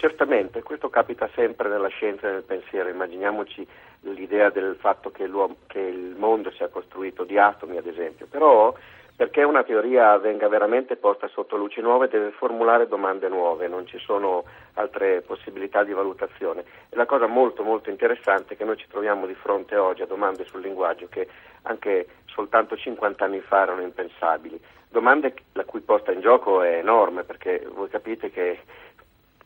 Certamente, 0.03 0.65
questo 0.65 0.91
capita 0.91 1.31
sempre 1.33 1.69
nella 1.69 1.87
scienza 1.87 2.27
e 2.27 2.33
nel 2.33 2.43
pensiero. 2.43 2.89
Immaginiamoci 2.89 3.65
l'idea 4.01 4.51
del 4.51 4.75
fatto 4.81 5.13
che, 5.13 5.31
che 5.69 5.79
il 5.79 6.17
mondo 6.19 6.51
sia 6.51 6.67
costruito 6.67 7.23
di 7.23 7.39
atomi, 7.39 7.77
ad 7.77 7.87
esempio. 7.87 8.27
Però, 8.29 8.75
perché 9.15 9.45
una 9.45 9.63
teoria 9.63 10.19
venga 10.19 10.49
veramente 10.49 10.97
posta 10.97 11.29
sotto 11.29 11.57
luci 11.57 11.81
nuove, 11.81 12.09
deve 12.09 12.33
formulare 12.33 12.89
domande 12.89 13.29
nuove, 13.29 13.69
non 13.69 13.87
ci 13.87 13.99
sono 13.99 14.43
altre 14.75 15.21
possibilità 15.21 15.85
di 15.85 15.93
valutazione. 15.93 16.65
E 16.89 16.97
la 16.97 17.07
cosa 17.07 17.29
molto, 17.29 17.63
molto 17.63 17.89
interessante 17.89 18.55
è 18.55 18.57
che 18.57 18.65
noi 18.65 18.79
ci 18.79 18.89
troviamo 18.89 19.27
di 19.27 19.35
fronte 19.35 19.77
oggi 19.77 20.03
a 20.03 20.07
domande 20.07 20.45
sul 20.47 20.63
linguaggio 20.63 21.07
che 21.09 21.29
anche 21.63 22.09
soltanto 22.27 22.77
50 22.77 23.25
anni 23.25 23.39
fa 23.39 23.63
erano 23.63 23.83
impensabili. 23.83 24.61
Domande 24.89 25.33
la 25.53 25.65
cui 25.65 25.81
posta 25.81 26.11
in 26.11 26.21
gioco 26.21 26.61
è 26.61 26.79
enorme, 26.79 27.23
perché 27.23 27.65
voi 27.73 27.89
capite 27.89 28.31
che 28.31 28.59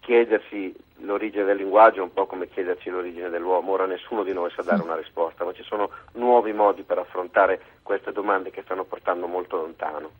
chiedersi 0.07 0.73
l'origine 1.01 1.45
del 1.45 1.57
linguaggio 1.57 1.99
è 1.99 2.03
un 2.03 2.13
po' 2.13 2.27
come 2.27 2.49
chiedersi 2.49 2.89
l'origine 2.89 3.29
dell'uomo. 3.29 3.73
Ora 3.73 3.87
nessuno 3.87 4.23
di 4.23 4.33
noi 4.33 4.51
sa 4.55 4.63
dare 4.63 4.81
una 4.81 4.95
risposta, 4.95 5.45
ma 5.45 5.53
ci 5.53 5.65
sono 5.65 5.91
nuovi 6.13 6.53
modi 6.53 6.85
per 6.85 6.99
affrontare 6.99 7.61
queste 7.83 8.13
domande 8.13 8.51
che 8.51 8.63
stanno 8.63 8.85
portando 8.85 9.27
molto 9.27 9.57
lontano. 9.57 10.11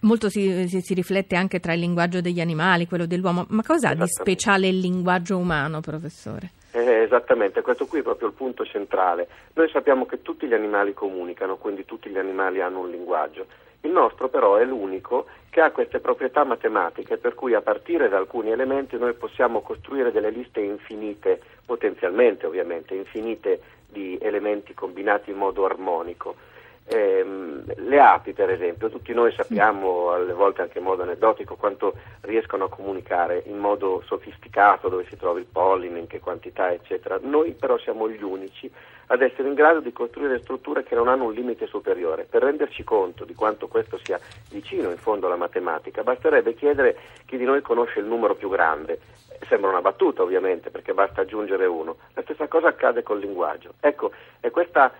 Molto 0.00 0.30
si, 0.30 0.66
si- 0.66 0.80
si 0.80 0.94
riflette 0.94 1.36
anche 1.36 1.60
tra 1.60 1.74
il 1.74 1.80
linguaggio 1.80 2.22
degli 2.22 2.40
animali, 2.40 2.88
quello 2.88 3.06
dell'uomo. 3.06 3.44
Ma 3.50 3.62
cosa 3.62 3.90
ha 3.90 3.94
di 3.94 4.08
speciale 4.08 4.66
il 4.68 4.78
linguaggio 4.78 5.36
umano, 5.36 5.80
professore? 5.80 6.50
Eh, 6.74 7.02
esattamente, 7.02 7.60
questo 7.60 7.86
qui 7.86 7.98
è 7.98 8.02
proprio 8.02 8.28
il 8.28 8.34
punto 8.34 8.64
centrale. 8.64 9.28
Noi 9.52 9.68
sappiamo 9.68 10.06
che 10.06 10.22
tutti 10.22 10.46
gli 10.46 10.54
animali 10.54 10.94
comunicano, 10.94 11.56
quindi 11.56 11.84
tutti 11.84 12.08
gli 12.08 12.16
animali 12.16 12.62
hanno 12.62 12.80
un 12.80 12.90
linguaggio. 12.90 13.46
Il 13.82 13.90
nostro 13.90 14.28
però 14.28 14.56
è 14.56 14.64
l'unico 14.64 15.26
che 15.50 15.60
ha 15.60 15.70
queste 15.70 15.98
proprietà 15.98 16.44
matematiche 16.44 17.18
per 17.18 17.34
cui 17.34 17.52
a 17.52 17.60
partire 17.60 18.08
da 18.08 18.16
alcuni 18.16 18.52
elementi 18.52 18.96
noi 18.96 19.12
possiamo 19.12 19.60
costruire 19.60 20.12
delle 20.12 20.30
liste 20.30 20.60
infinite, 20.60 21.40
potenzialmente 21.66 22.46
ovviamente, 22.46 22.94
infinite 22.94 23.60
di 23.88 24.16
elementi 24.22 24.72
combinati 24.72 25.30
in 25.30 25.36
modo 25.36 25.66
armonico. 25.66 26.36
Ehm, 26.84 27.64
le 27.76 28.00
api, 28.00 28.32
per 28.32 28.50
esempio, 28.50 28.90
tutti 28.90 29.12
noi 29.14 29.32
sappiamo, 29.32 30.10
alle 30.10 30.32
volte 30.32 30.62
anche 30.62 30.78
in 30.78 30.84
modo 30.84 31.02
aneddotico, 31.02 31.56
quanto 31.56 31.94
riescono 32.22 32.64
a 32.64 32.68
comunicare 32.68 33.42
in 33.46 33.58
modo 33.58 34.02
sofisticato, 34.06 34.88
dove 34.88 35.06
si 35.08 35.16
trova 35.16 35.38
il 35.38 35.46
polline, 35.50 35.98
in 35.98 36.06
che 36.06 36.20
quantità, 36.20 36.72
eccetera. 36.72 37.18
Noi 37.22 37.52
però 37.52 37.78
siamo 37.78 38.08
gli 38.08 38.22
unici 38.22 38.70
ad 39.06 39.20
essere 39.20 39.48
in 39.48 39.54
grado 39.54 39.80
di 39.80 39.92
costruire 39.92 40.40
strutture 40.40 40.84
che 40.84 40.94
non 40.94 41.08
hanno 41.08 41.24
un 41.24 41.32
limite 41.32 41.66
superiore. 41.66 42.24
Per 42.24 42.42
renderci 42.42 42.82
conto 42.82 43.24
di 43.24 43.34
quanto 43.34 43.68
questo 43.68 43.98
sia 44.02 44.18
vicino 44.50 44.90
in 44.90 44.96
fondo 44.96 45.26
alla 45.26 45.36
matematica, 45.36 46.02
basterebbe 46.02 46.54
chiedere 46.54 46.96
chi 47.26 47.36
di 47.36 47.44
noi 47.44 47.60
conosce 47.60 48.00
il 48.00 48.06
numero 48.06 48.34
più 48.34 48.48
grande. 48.48 49.00
Sembra 49.48 49.70
una 49.70 49.82
battuta 49.82 50.22
ovviamente, 50.22 50.70
perché 50.70 50.94
basta 50.94 51.20
aggiungere 51.20 51.66
uno. 51.66 51.96
La 52.14 52.22
stessa 52.22 52.48
cosa 52.48 52.68
accade 52.68 53.02
col 53.02 53.18
linguaggio. 53.18 53.74
Ecco, 53.80 54.12
è 54.40 54.50
questa 54.50 54.92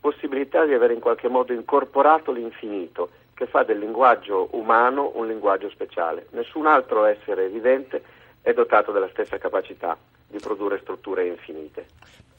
possibilità 0.00 0.64
di 0.64 0.72
avere 0.72 0.94
in 0.94 1.00
qualche 1.00 1.28
modo 1.28 1.52
incorporato 1.52 2.32
l'infinito 2.32 3.10
che 3.34 3.46
fa 3.46 3.62
del 3.62 3.78
linguaggio 3.78 4.48
umano 4.52 5.12
un 5.14 5.26
linguaggio 5.26 5.70
speciale. 5.70 6.26
Nessun 6.30 6.66
altro 6.66 7.04
essere 7.04 7.48
vivente 7.48 8.02
è 8.42 8.52
dotato 8.52 8.92
della 8.92 9.08
stessa 9.08 9.38
capacità 9.38 9.96
di 10.26 10.38
produrre 10.38 10.78
strutture 10.80 11.26
infinite. 11.26 11.86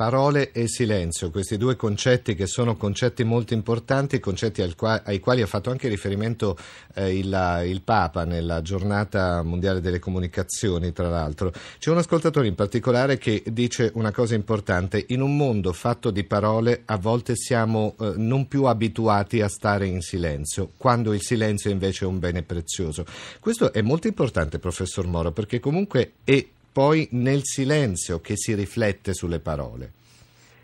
Parole 0.02 0.52
e 0.52 0.68
silenzio, 0.68 1.30
questi 1.30 1.58
due 1.58 1.76
concetti 1.76 2.34
che 2.34 2.48
sono 2.48 2.76
concetti 2.76 3.24
molto 3.24 3.54
importanti, 3.54 4.20
concetti 4.20 4.64
al 4.64 4.74
qua- 4.74 5.04
ai 5.06 5.20
quali 5.20 5.44
ha 5.44 5.46
fatto 5.46 5.70
anche 5.70 5.90
riferimento 5.90 6.58
eh, 6.96 7.16
il, 7.16 7.62
il 7.68 7.82
Papa 7.84 8.26
nella 8.26 8.64
giornata 8.64 9.44
mondiale 9.44 9.80
delle 9.80 10.00
comunicazioni, 10.00 10.92
tra 10.92 11.08
l'altro. 11.08 11.54
C'è 11.78 11.92
un 11.92 12.00
ascoltatore 12.00 12.48
in 12.48 12.56
particolare 12.56 13.20
che 13.20 13.44
dice 13.46 13.92
una 13.94 14.12
cosa 14.12 14.34
importante, 14.34 15.06
in 15.10 15.22
un 15.22 15.38
mondo 15.38 15.72
fatto 15.72 16.10
di 16.10 16.24
parole 16.24 16.82
a 16.86 16.98
volte 16.98 17.36
siamo 17.36 17.94
eh, 18.00 18.14
non 18.16 18.48
più 18.48 18.64
abituati 18.64 19.42
a 19.42 19.50
stare 19.50 19.86
in 19.86 20.02
silenzio, 20.02 20.72
quando 20.78 21.14
il 21.14 21.22
silenzio 21.22 21.70
invece 21.70 22.06
è 22.06 22.08
un 22.08 22.18
bene 22.18 22.42
prezioso. 22.42 23.06
Questo 23.40 23.72
è 23.72 23.84
molto 23.84 24.08
importante, 24.08 24.58
professor 24.58 25.06
Moro, 25.06 25.32
perché 25.32 25.60
comunque 25.60 26.14
è 26.24 26.44
poi 26.72 27.08
nel 27.12 27.42
silenzio 27.44 28.20
che 28.22 28.36
si 28.36 28.54
riflette 28.54 29.14
sulle 29.14 29.40
parole. 29.40 29.92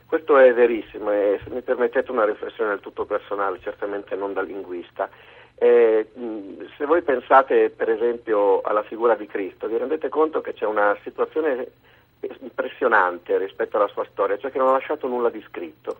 Questo 0.05 0.37
è 0.37 0.53
verissimo 0.53 1.11
e 1.11 1.39
se 1.43 1.49
mi 1.49 1.61
permettete 1.61 2.11
una 2.11 2.23
riflessione 2.23 2.69
del 2.69 2.79
tutto 2.79 3.05
personale, 3.05 3.59
certamente 3.61 4.15
non 4.15 4.31
da 4.31 4.41
linguista. 4.41 5.09
Eh, 5.55 6.07
se 6.77 6.85
voi 6.85 7.01
pensate 7.01 7.69
per 7.69 7.89
esempio 7.89 8.61
alla 8.61 8.83
figura 8.83 9.15
di 9.15 9.25
Cristo, 9.25 9.67
vi 9.67 9.77
rendete 9.77 10.07
conto 10.07 10.39
che 10.39 10.53
c'è 10.53 10.65
una 10.65 10.95
situazione 11.03 11.67
impressionante 12.39 13.37
rispetto 13.37 13.77
alla 13.77 13.89
sua 13.89 14.05
storia, 14.11 14.37
cioè 14.37 14.49
che 14.49 14.59
non 14.59 14.69
ha 14.69 14.73
lasciato 14.73 15.07
nulla 15.07 15.29
di 15.29 15.43
scritto. 15.47 15.99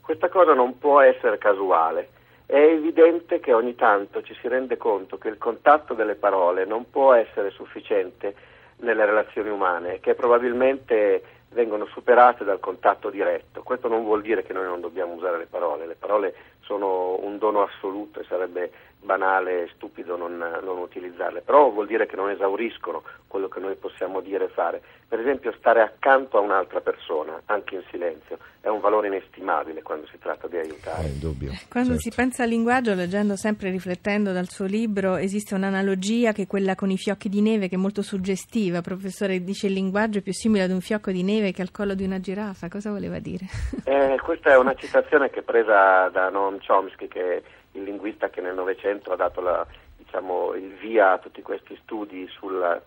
Questa 0.00 0.28
cosa 0.28 0.52
non 0.52 0.78
può 0.78 1.00
essere 1.00 1.38
casuale. 1.38 2.08
È 2.46 2.58
evidente 2.58 3.40
che 3.40 3.52
ogni 3.52 3.74
tanto 3.74 4.20
ci 4.22 4.34
si 4.40 4.48
rende 4.48 4.76
conto 4.76 5.16
che 5.16 5.28
il 5.28 5.38
contatto 5.38 5.94
delle 5.94 6.14
parole 6.14 6.64
non 6.64 6.90
può 6.90 7.14
essere 7.14 7.50
sufficiente 7.50 8.34
nelle 8.78 9.04
relazioni 9.04 9.48
umane, 9.48 10.00
che 10.00 10.14
probabilmente 10.14 11.22
vengono 11.50 11.86
superate 11.86 12.44
dal 12.44 12.60
contatto 12.60 13.10
diretto. 13.10 13.62
Questo 13.62 13.88
non 13.88 14.02
vuol 14.02 14.22
dire 14.22 14.42
che 14.42 14.52
noi 14.52 14.64
non 14.64 14.80
dobbiamo 14.80 15.12
usare 15.14 15.38
le 15.38 15.46
parole, 15.46 15.86
le 15.86 15.94
parole 15.94 16.34
sono 16.60 17.18
un 17.20 17.38
dono 17.38 17.62
assoluto 17.62 18.20
e 18.20 18.24
sarebbe 18.24 18.70
banale 19.04 19.64
e 19.64 19.70
stupido 19.74 20.16
non, 20.16 20.36
non 20.36 20.78
utilizzarle, 20.78 21.42
però 21.42 21.70
vuol 21.70 21.86
dire 21.86 22.06
che 22.06 22.16
non 22.16 22.30
esauriscono 22.30 23.02
quello 23.28 23.48
che 23.48 23.60
noi 23.60 23.74
possiamo 23.76 24.20
dire 24.20 24.46
e 24.46 24.48
fare. 24.48 24.82
Per 25.06 25.20
esempio 25.20 25.52
stare 25.58 25.80
accanto 25.80 26.38
a 26.38 26.40
un'altra 26.40 26.80
persona, 26.80 27.40
anche 27.46 27.76
in 27.76 27.82
silenzio, 27.90 28.38
è 28.60 28.68
un 28.68 28.80
valore 28.80 29.08
inestimabile 29.08 29.82
quando 29.82 30.06
si 30.06 30.18
tratta 30.18 30.48
di 30.48 30.56
aiutare. 30.56 31.08
indubbio. 31.08 31.52
Quando 31.68 31.94
certo. 31.94 32.10
si 32.10 32.12
pensa 32.14 32.42
al 32.42 32.48
linguaggio, 32.48 32.94
leggendo 32.94 33.36
sempre 33.36 33.68
e 33.68 33.70
riflettendo 33.72 34.32
dal 34.32 34.48
suo 34.48 34.64
libro, 34.64 35.16
esiste 35.16 35.54
un'analogia 35.54 36.32
che 36.32 36.42
è 36.42 36.46
quella 36.46 36.74
con 36.74 36.90
i 36.90 36.96
fiocchi 36.96 37.28
di 37.28 37.42
neve, 37.42 37.68
che 37.68 37.74
è 37.74 37.78
molto 37.78 38.02
suggestiva. 38.02 38.80
Professore 38.80 39.44
dice 39.44 39.66
il 39.66 39.74
linguaggio 39.74 40.18
è 40.18 40.22
più 40.22 40.32
simile 40.32 40.64
ad 40.64 40.70
un 40.70 40.80
fiocco 40.80 41.10
di 41.10 41.22
neve 41.22 41.52
che 41.52 41.62
al 41.62 41.70
collo 41.70 41.94
di 41.94 42.04
una 42.04 42.20
giraffa. 42.20 42.68
Cosa 42.68 42.90
voleva 42.90 43.18
dire? 43.18 43.46
Eh, 43.84 44.18
questa 44.22 44.52
è 44.52 44.56
una 44.56 44.74
citazione 44.74 45.30
che 45.30 45.40
è 45.40 45.42
presa 45.42 46.08
da 46.08 46.30
Noam 46.30 46.58
Chomsky, 46.64 47.08
che 47.08 47.36
è 47.36 47.42
il 47.74 47.82
linguista 47.82 48.28
che 48.30 48.40
nel 48.40 48.54
Novecento 48.54 49.12
ha 49.12 49.16
dato 49.16 49.40
la- 49.40 49.66
diciamo, 49.96 50.54
il 50.54 50.72
via 50.74 51.12
a 51.12 51.18
tutti 51.18 51.42
questi 51.42 51.78
studi 51.82 52.26
sul 52.28 52.80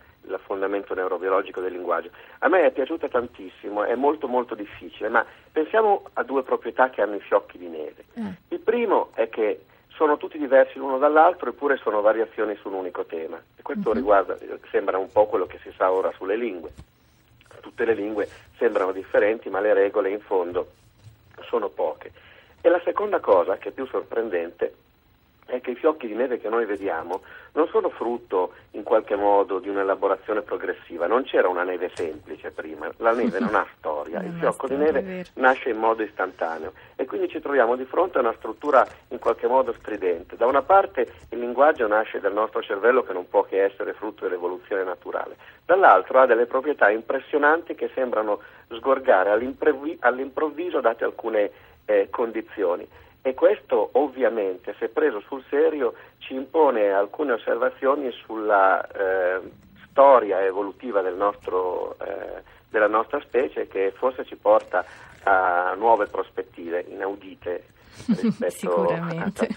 fondamento 0.44 0.94
neurobiologico 0.94 1.62
del 1.62 1.72
linguaggio. 1.72 2.10
A 2.39 2.48
me 2.50 2.65
è 2.65 2.72
piaciuta 2.72 3.08
tantissimo, 3.08 3.84
è 3.84 3.96
molto 3.96 4.27
molto 4.27 4.56
difficile, 4.56 5.08
ma 5.10 5.25
pensiamo 5.51 6.03
a 6.13 6.24
due 6.24 6.44
proprietà 6.44 6.89
che 6.89 7.01
hanno 7.01 7.15
i 7.15 7.22
fiocchi 7.22 7.58
di 7.58 7.67
neve. 7.67 8.06
Eh. 8.15 8.22
Il 8.50 8.60
primo 8.60 9.10
è 9.13 9.29
che 9.29 9.63
sono 9.89 10.17
tutti 10.17 10.38
diversi 10.38 10.77
l'uno 10.77 10.98
dall'altro 10.98 11.50
eppure 11.50 11.77
sono 11.77 12.01
variazioni 12.01 12.56
su 12.58 12.67
un 12.67 12.75
unico 12.75 13.06
tema. 13.06 13.41
E 13.56 13.62
questo 13.62 13.89
Mhm. 13.89 13.96
riguarda, 13.96 14.38
sembra 14.70 14.98
un 14.98 15.12
po' 15.12 15.25
quello 15.27 15.46
che 15.48 15.60
si 15.63 15.72
sa 15.75 15.91
ora 15.91 16.12
sulle 16.17 16.36
lingue. 16.36 16.72
Tutte 17.62 17.86
le 17.86 17.94
lingue 17.94 18.27
sembrano 18.58 18.91
differenti, 18.91 19.50
ma 19.50 19.60
le 19.60 19.74
regole 19.74 20.10
in 20.10 20.20
fondo 20.22 20.72
sono 21.48 21.70
poche. 21.70 22.12
E 22.61 22.69
la 22.69 22.81
seconda 22.83 23.19
cosa, 23.19 23.57
che 23.57 23.69
è 23.69 23.71
più 23.71 23.85
sorprendente, 23.87 24.73
è 25.47 25.61
che 25.61 25.71
i 25.71 25.75
fiocchi 25.75 26.07
di 26.07 26.13
neve 26.13 26.39
che 26.39 26.49
noi 26.49 26.65
vediamo 26.65 27.21
non 27.53 27.67
sono 27.69 27.89
frutto 27.89 28.53
in 28.71 28.83
qualche 28.83 29.15
modo 29.15 29.59
di 29.59 29.69
un'elaborazione 29.69 30.41
progressiva, 30.41 31.07
non 31.07 31.23
c'era 31.23 31.47
una 31.47 31.63
neve 31.63 31.89
semplice 31.95 32.51
prima, 32.51 32.91
la 32.97 33.13
neve 33.13 33.39
non 33.39 33.55
ha 33.55 33.65
storia, 33.77 34.21
il 34.21 34.33
fiocco 34.37 34.67
di 34.67 34.75
neve 34.75 35.25
nasce 35.35 35.69
in 35.69 35.77
modo 35.77 36.03
istantaneo. 36.03 36.73
E 36.95 37.05
quindi 37.05 37.29
ci 37.29 37.39
troviamo 37.39 37.75
di 37.75 37.85
fronte 37.85 38.17
a 38.17 38.21
una 38.21 38.35
struttura 38.37 38.85
in 39.09 39.17
qualche 39.17 39.47
modo 39.47 39.73
stridente. 39.73 40.35
Da 40.35 40.45
una 40.45 40.61
parte 40.61 41.11
il 41.29 41.39
linguaggio 41.39 41.87
nasce 41.87 42.19
dal 42.19 42.33
nostro 42.33 42.61
cervello 42.61 43.01
che 43.03 43.13
non 43.13 43.27
può 43.27 43.43
che 43.43 43.63
essere 43.63 43.93
frutto 43.93 44.25
dell'evoluzione 44.25 44.83
naturale, 44.83 45.37
dall'altro 45.65 46.19
ha 46.19 46.25
delle 46.27 46.45
proprietà 46.45 46.91
impressionanti 46.91 47.73
che 47.73 47.89
sembrano 47.95 48.41
sgorgare 48.69 49.31
all'improvviso 49.31 50.81
date 50.81 51.05
alcune 51.05 51.51
eh, 51.88 52.10
condizioni. 52.12 52.88
E 53.22 53.34
questo 53.34 53.89
ovviamente, 53.94 54.75
se 54.77 54.89
preso 54.89 55.20
sul 55.22 55.44
serio, 55.50 55.96
ci 56.20 56.36
impone 56.36 56.91
alcune 56.91 57.34
osservazioni 57.34 58.12
sulla 58.12 58.86
eh, 58.88 59.41
storia 59.89 60.46
evolutiva 60.46 61.01
del 61.01 61.15
nostro, 61.15 61.98
eh, 62.00 62.44
della 62.70 62.88
nostra 62.88 63.20
specie 63.22 63.67
che 63.67 63.91
forse 63.96 64.24
ci 64.25 64.36
porta 64.36 64.86
a 65.24 65.74
nuove 65.75 66.06
prospettive 66.06 66.86
inaudite 66.88 67.65
Sicuramente. 68.49 69.49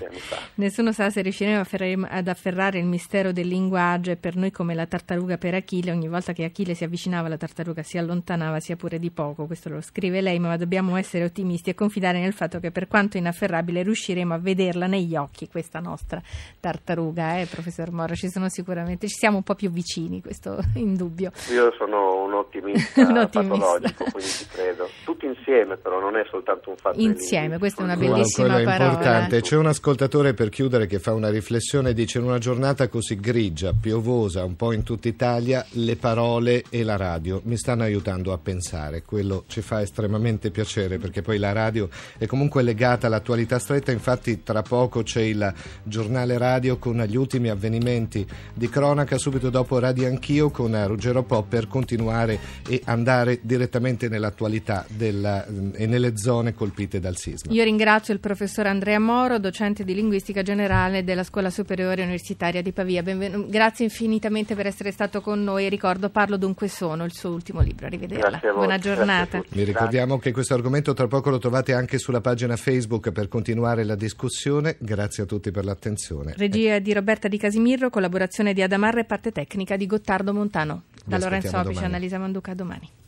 Nessuno 0.54 0.92
sa 0.92 1.11
se 1.11 1.23
riusciremo 1.23 1.64
ad 2.09 2.28
afferrare 2.28 2.78
il 2.78 2.87
mistero 2.87 3.32
del 3.32 3.47
linguaggio 3.47 4.11
e 4.11 4.16
per 4.16 4.37
noi 4.37 4.50
come 4.50 4.75
la 4.75 4.87
tartaruga 4.87 5.37
per 5.37 5.54
Achille, 5.54 5.90
ogni 5.90 6.09
volta 6.09 6.32
che 6.32 6.44
Achille 6.44 6.75
si 6.75 6.85
avvicinava 6.85 7.28
la 7.28 7.37
tartaruga 7.37 7.82
si 7.82 7.99
allontanava 7.99 8.61
sia 8.61 8.76
pure 8.76 8.99
di 8.99 9.11
poco, 9.11 9.47
questo 9.47 9.68
lo 9.68 9.80
scrive 9.80 10.20
lei, 10.20 10.38
ma 10.38 10.56
dobbiamo 10.56 10.97
essere 10.97 11.25
ottimisti 11.25 11.70
e 11.70 11.75
confidare 11.75 12.20
nel 12.20 12.32
fatto 12.32 12.59
che 12.59 12.70
per 12.70 12.88
quanto 12.88 13.16
inafferrabile 13.16 13.82
riusciremo 13.82 14.35
a 14.35 14.38
vederla 14.38 14.87
negli 14.87 15.16
occhi 15.16 15.49
questa 15.49 15.80
nostra 15.80 16.20
tartaruga, 16.59 17.38
eh, 17.38 17.47
professor 17.47 17.90
Moro, 17.92 18.14
ci 18.14 18.28
sono 18.28 18.49
sicuramente, 18.49 19.09
ci 19.09 19.16
siamo 19.16 19.38
un 19.38 19.42
po' 19.42 19.54
più 19.54 19.70
vicini, 19.70 20.23
questo 20.23 20.59
in 20.75 20.94
dubbio. 20.94 21.30
Io 21.52 21.73
sono 21.76 22.25
un 22.25 22.35
ottimista, 22.40 23.00
un 23.00 23.16
ottimista. 23.18 23.56
patologico, 23.56 24.04
quindi 24.11 24.30
ci 24.30 24.47
credo. 24.47 24.88
Tutti 25.04 25.26
insieme 25.26 25.76
però, 25.76 26.00
non 26.00 26.16
è 26.16 26.25
soltanto 26.30 26.70
un 26.70 26.76
fatto 26.76 26.99
Insieme, 27.00 27.59
questa 27.59 27.82
è 27.82 27.85
una 27.85 27.97
bellissima 27.97 28.30
parola. 28.37 28.61
importante. 28.61 29.41
C'è 29.41 29.57
un 29.57 29.67
ascoltatore 29.67 30.35
per 30.35 30.49
chiudere 30.49 30.87
che 30.87 30.99
fa 30.99 31.13
una 31.13 31.31
riflessione, 31.31 31.93
dice 31.93 32.19
in 32.19 32.25
una 32.25 32.39
giornata 32.39 32.89
così 32.89 33.19
grigia, 33.19 33.73
piovosa, 33.73 34.45
un 34.45 34.57
po' 34.57 34.73
in 34.73 34.83
tutta 34.83 35.09
Italia, 35.09 35.65
le 35.73 35.97
parole 35.97 36.65
e 36.71 36.83
la 36.83 36.97
radio 36.97 37.41
mi 37.45 37.57
stanno 37.57 37.83
aiutando 37.83 38.33
a 38.33 38.39
pensare. 38.39 39.03
Quello 39.03 39.45
ci 39.47 39.61
fa 39.61 39.81
estremamente 39.81 40.51
piacere 40.51 40.99
perché 40.99 41.23
poi 41.23 41.39
la 41.39 41.53
radio 41.53 41.89
è 42.19 42.27
comunque 42.27 42.63
legata 42.63 43.07
all'attualità 43.07 43.59
stretta, 43.59 43.93
infatti 43.93 44.43
tra 44.43 44.63
poco 44.63 45.03
c'è 45.03 45.23
il 45.23 45.53
giornale 45.83 46.39
radio 46.39 46.79
con 46.79 47.03
gli 47.03 47.17
ultimi 47.17 47.49
avvenimenti 47.49 48.27
di 48.55 48.69
cronaca, 48.69 49.19
subito 49.19 49.51
dopo 49.51 49.79
Radio 49.79 50.07
Anch'io 50.07 50.51
con 50.51 50.87
Ruggero 50.87 51.23
Po 51.23 51.43
per 51.43 51.69
continuare 51.69 52.39
e 52.69 52.81
andare 52.85 53.41
direttamente 53.43 54.09
nell'attualità 54.09 54.85
della, 54.89 55.47
e 55.73 55.87
nelle 55.87 56.17
zone 56.17 56.55
colpite 56.55 57.01
dal 57.01 57.17
sisma. 57.17 57.53
Io 57.53 57.65
ringrazio 57.65 58.10
il 58.12 58.21
professor 58.21 58.67
Andrea 58.67 58.99
Moro, 58.99 59.38
docente 59.38 59.85
di 59.85 59.95
linguistica 59.95 60.43
generale 60.43 61.05
della 61.05 61.25
Scuola 61.25 61.50
Superiore 61.50 62.02
Universitaria 62.02 62.62
di 62.62 62.73
Pavia. 62.73 63.02
Benvenu- 63.02 63.49
grazie 63.49 63.85
infinitamente 63.85 64.55
per 64.55 64.67
essere 64.67 64.90
stato 64.90 65.21
con 65.21 65.43
noi. 65.43 65.69
Ricordo 65.69 66.09
Parlo 66.11 66.37
dunque 66.37 66.69
sono, 66.69 67.05
il 67.05 67.12
suo 67.12 67.31
ultimo 67.31 67.61
libro. 67.61 67.87
Arrivederla. 67.87 68.40
Buona 68.52 68.79
giornata. 68.79 69.43
Vi 69.49 69.64
ricordiamo 69.64 70.19
che 70.19 70.33
questo 70.33 70.55
argomento 70.55 70.93
tra 70.95 71.07
poco 71.07 71.31
lo 71.31 71.38
trovate 71.38 71.73
anche 71.73 71.99
sulla 71.99 72.21
pagina 72.21 72.57
Facebook 72.57 73.11
per 73.12 73.29
continuare 73.29 73.85
la 73.85 73.95
discussione. 73.95 74.76
Grazie 74.79 75.25
a 75.25 75.26
tutti 75.26 75.50
per 75.50 75.64
l'attenzione. 75.64 76.35
Regia 76.37 76.79
di 76.79 76.93
Roberta 76.93 77.29
Di 77.29 77.38
Casimirro, 77.38 77.90
collaborazione 77.90 78.52
di 78.52 78.62
Adamarra 78.62 79.00
e 79.00 79.05
parte 79.05 79.33
tecnica 79.33 79.76
di 79.76 79.87
Gottardo 79.87 80.33
Montano. 80.33 80.83
Da 81.05 81.19
Lorenzo 81.19 81.59
Opice, 81.59 81.85
Annalisa 81.85 82.19
Manduca, 82.19 82.55
domani. 82.55 83.00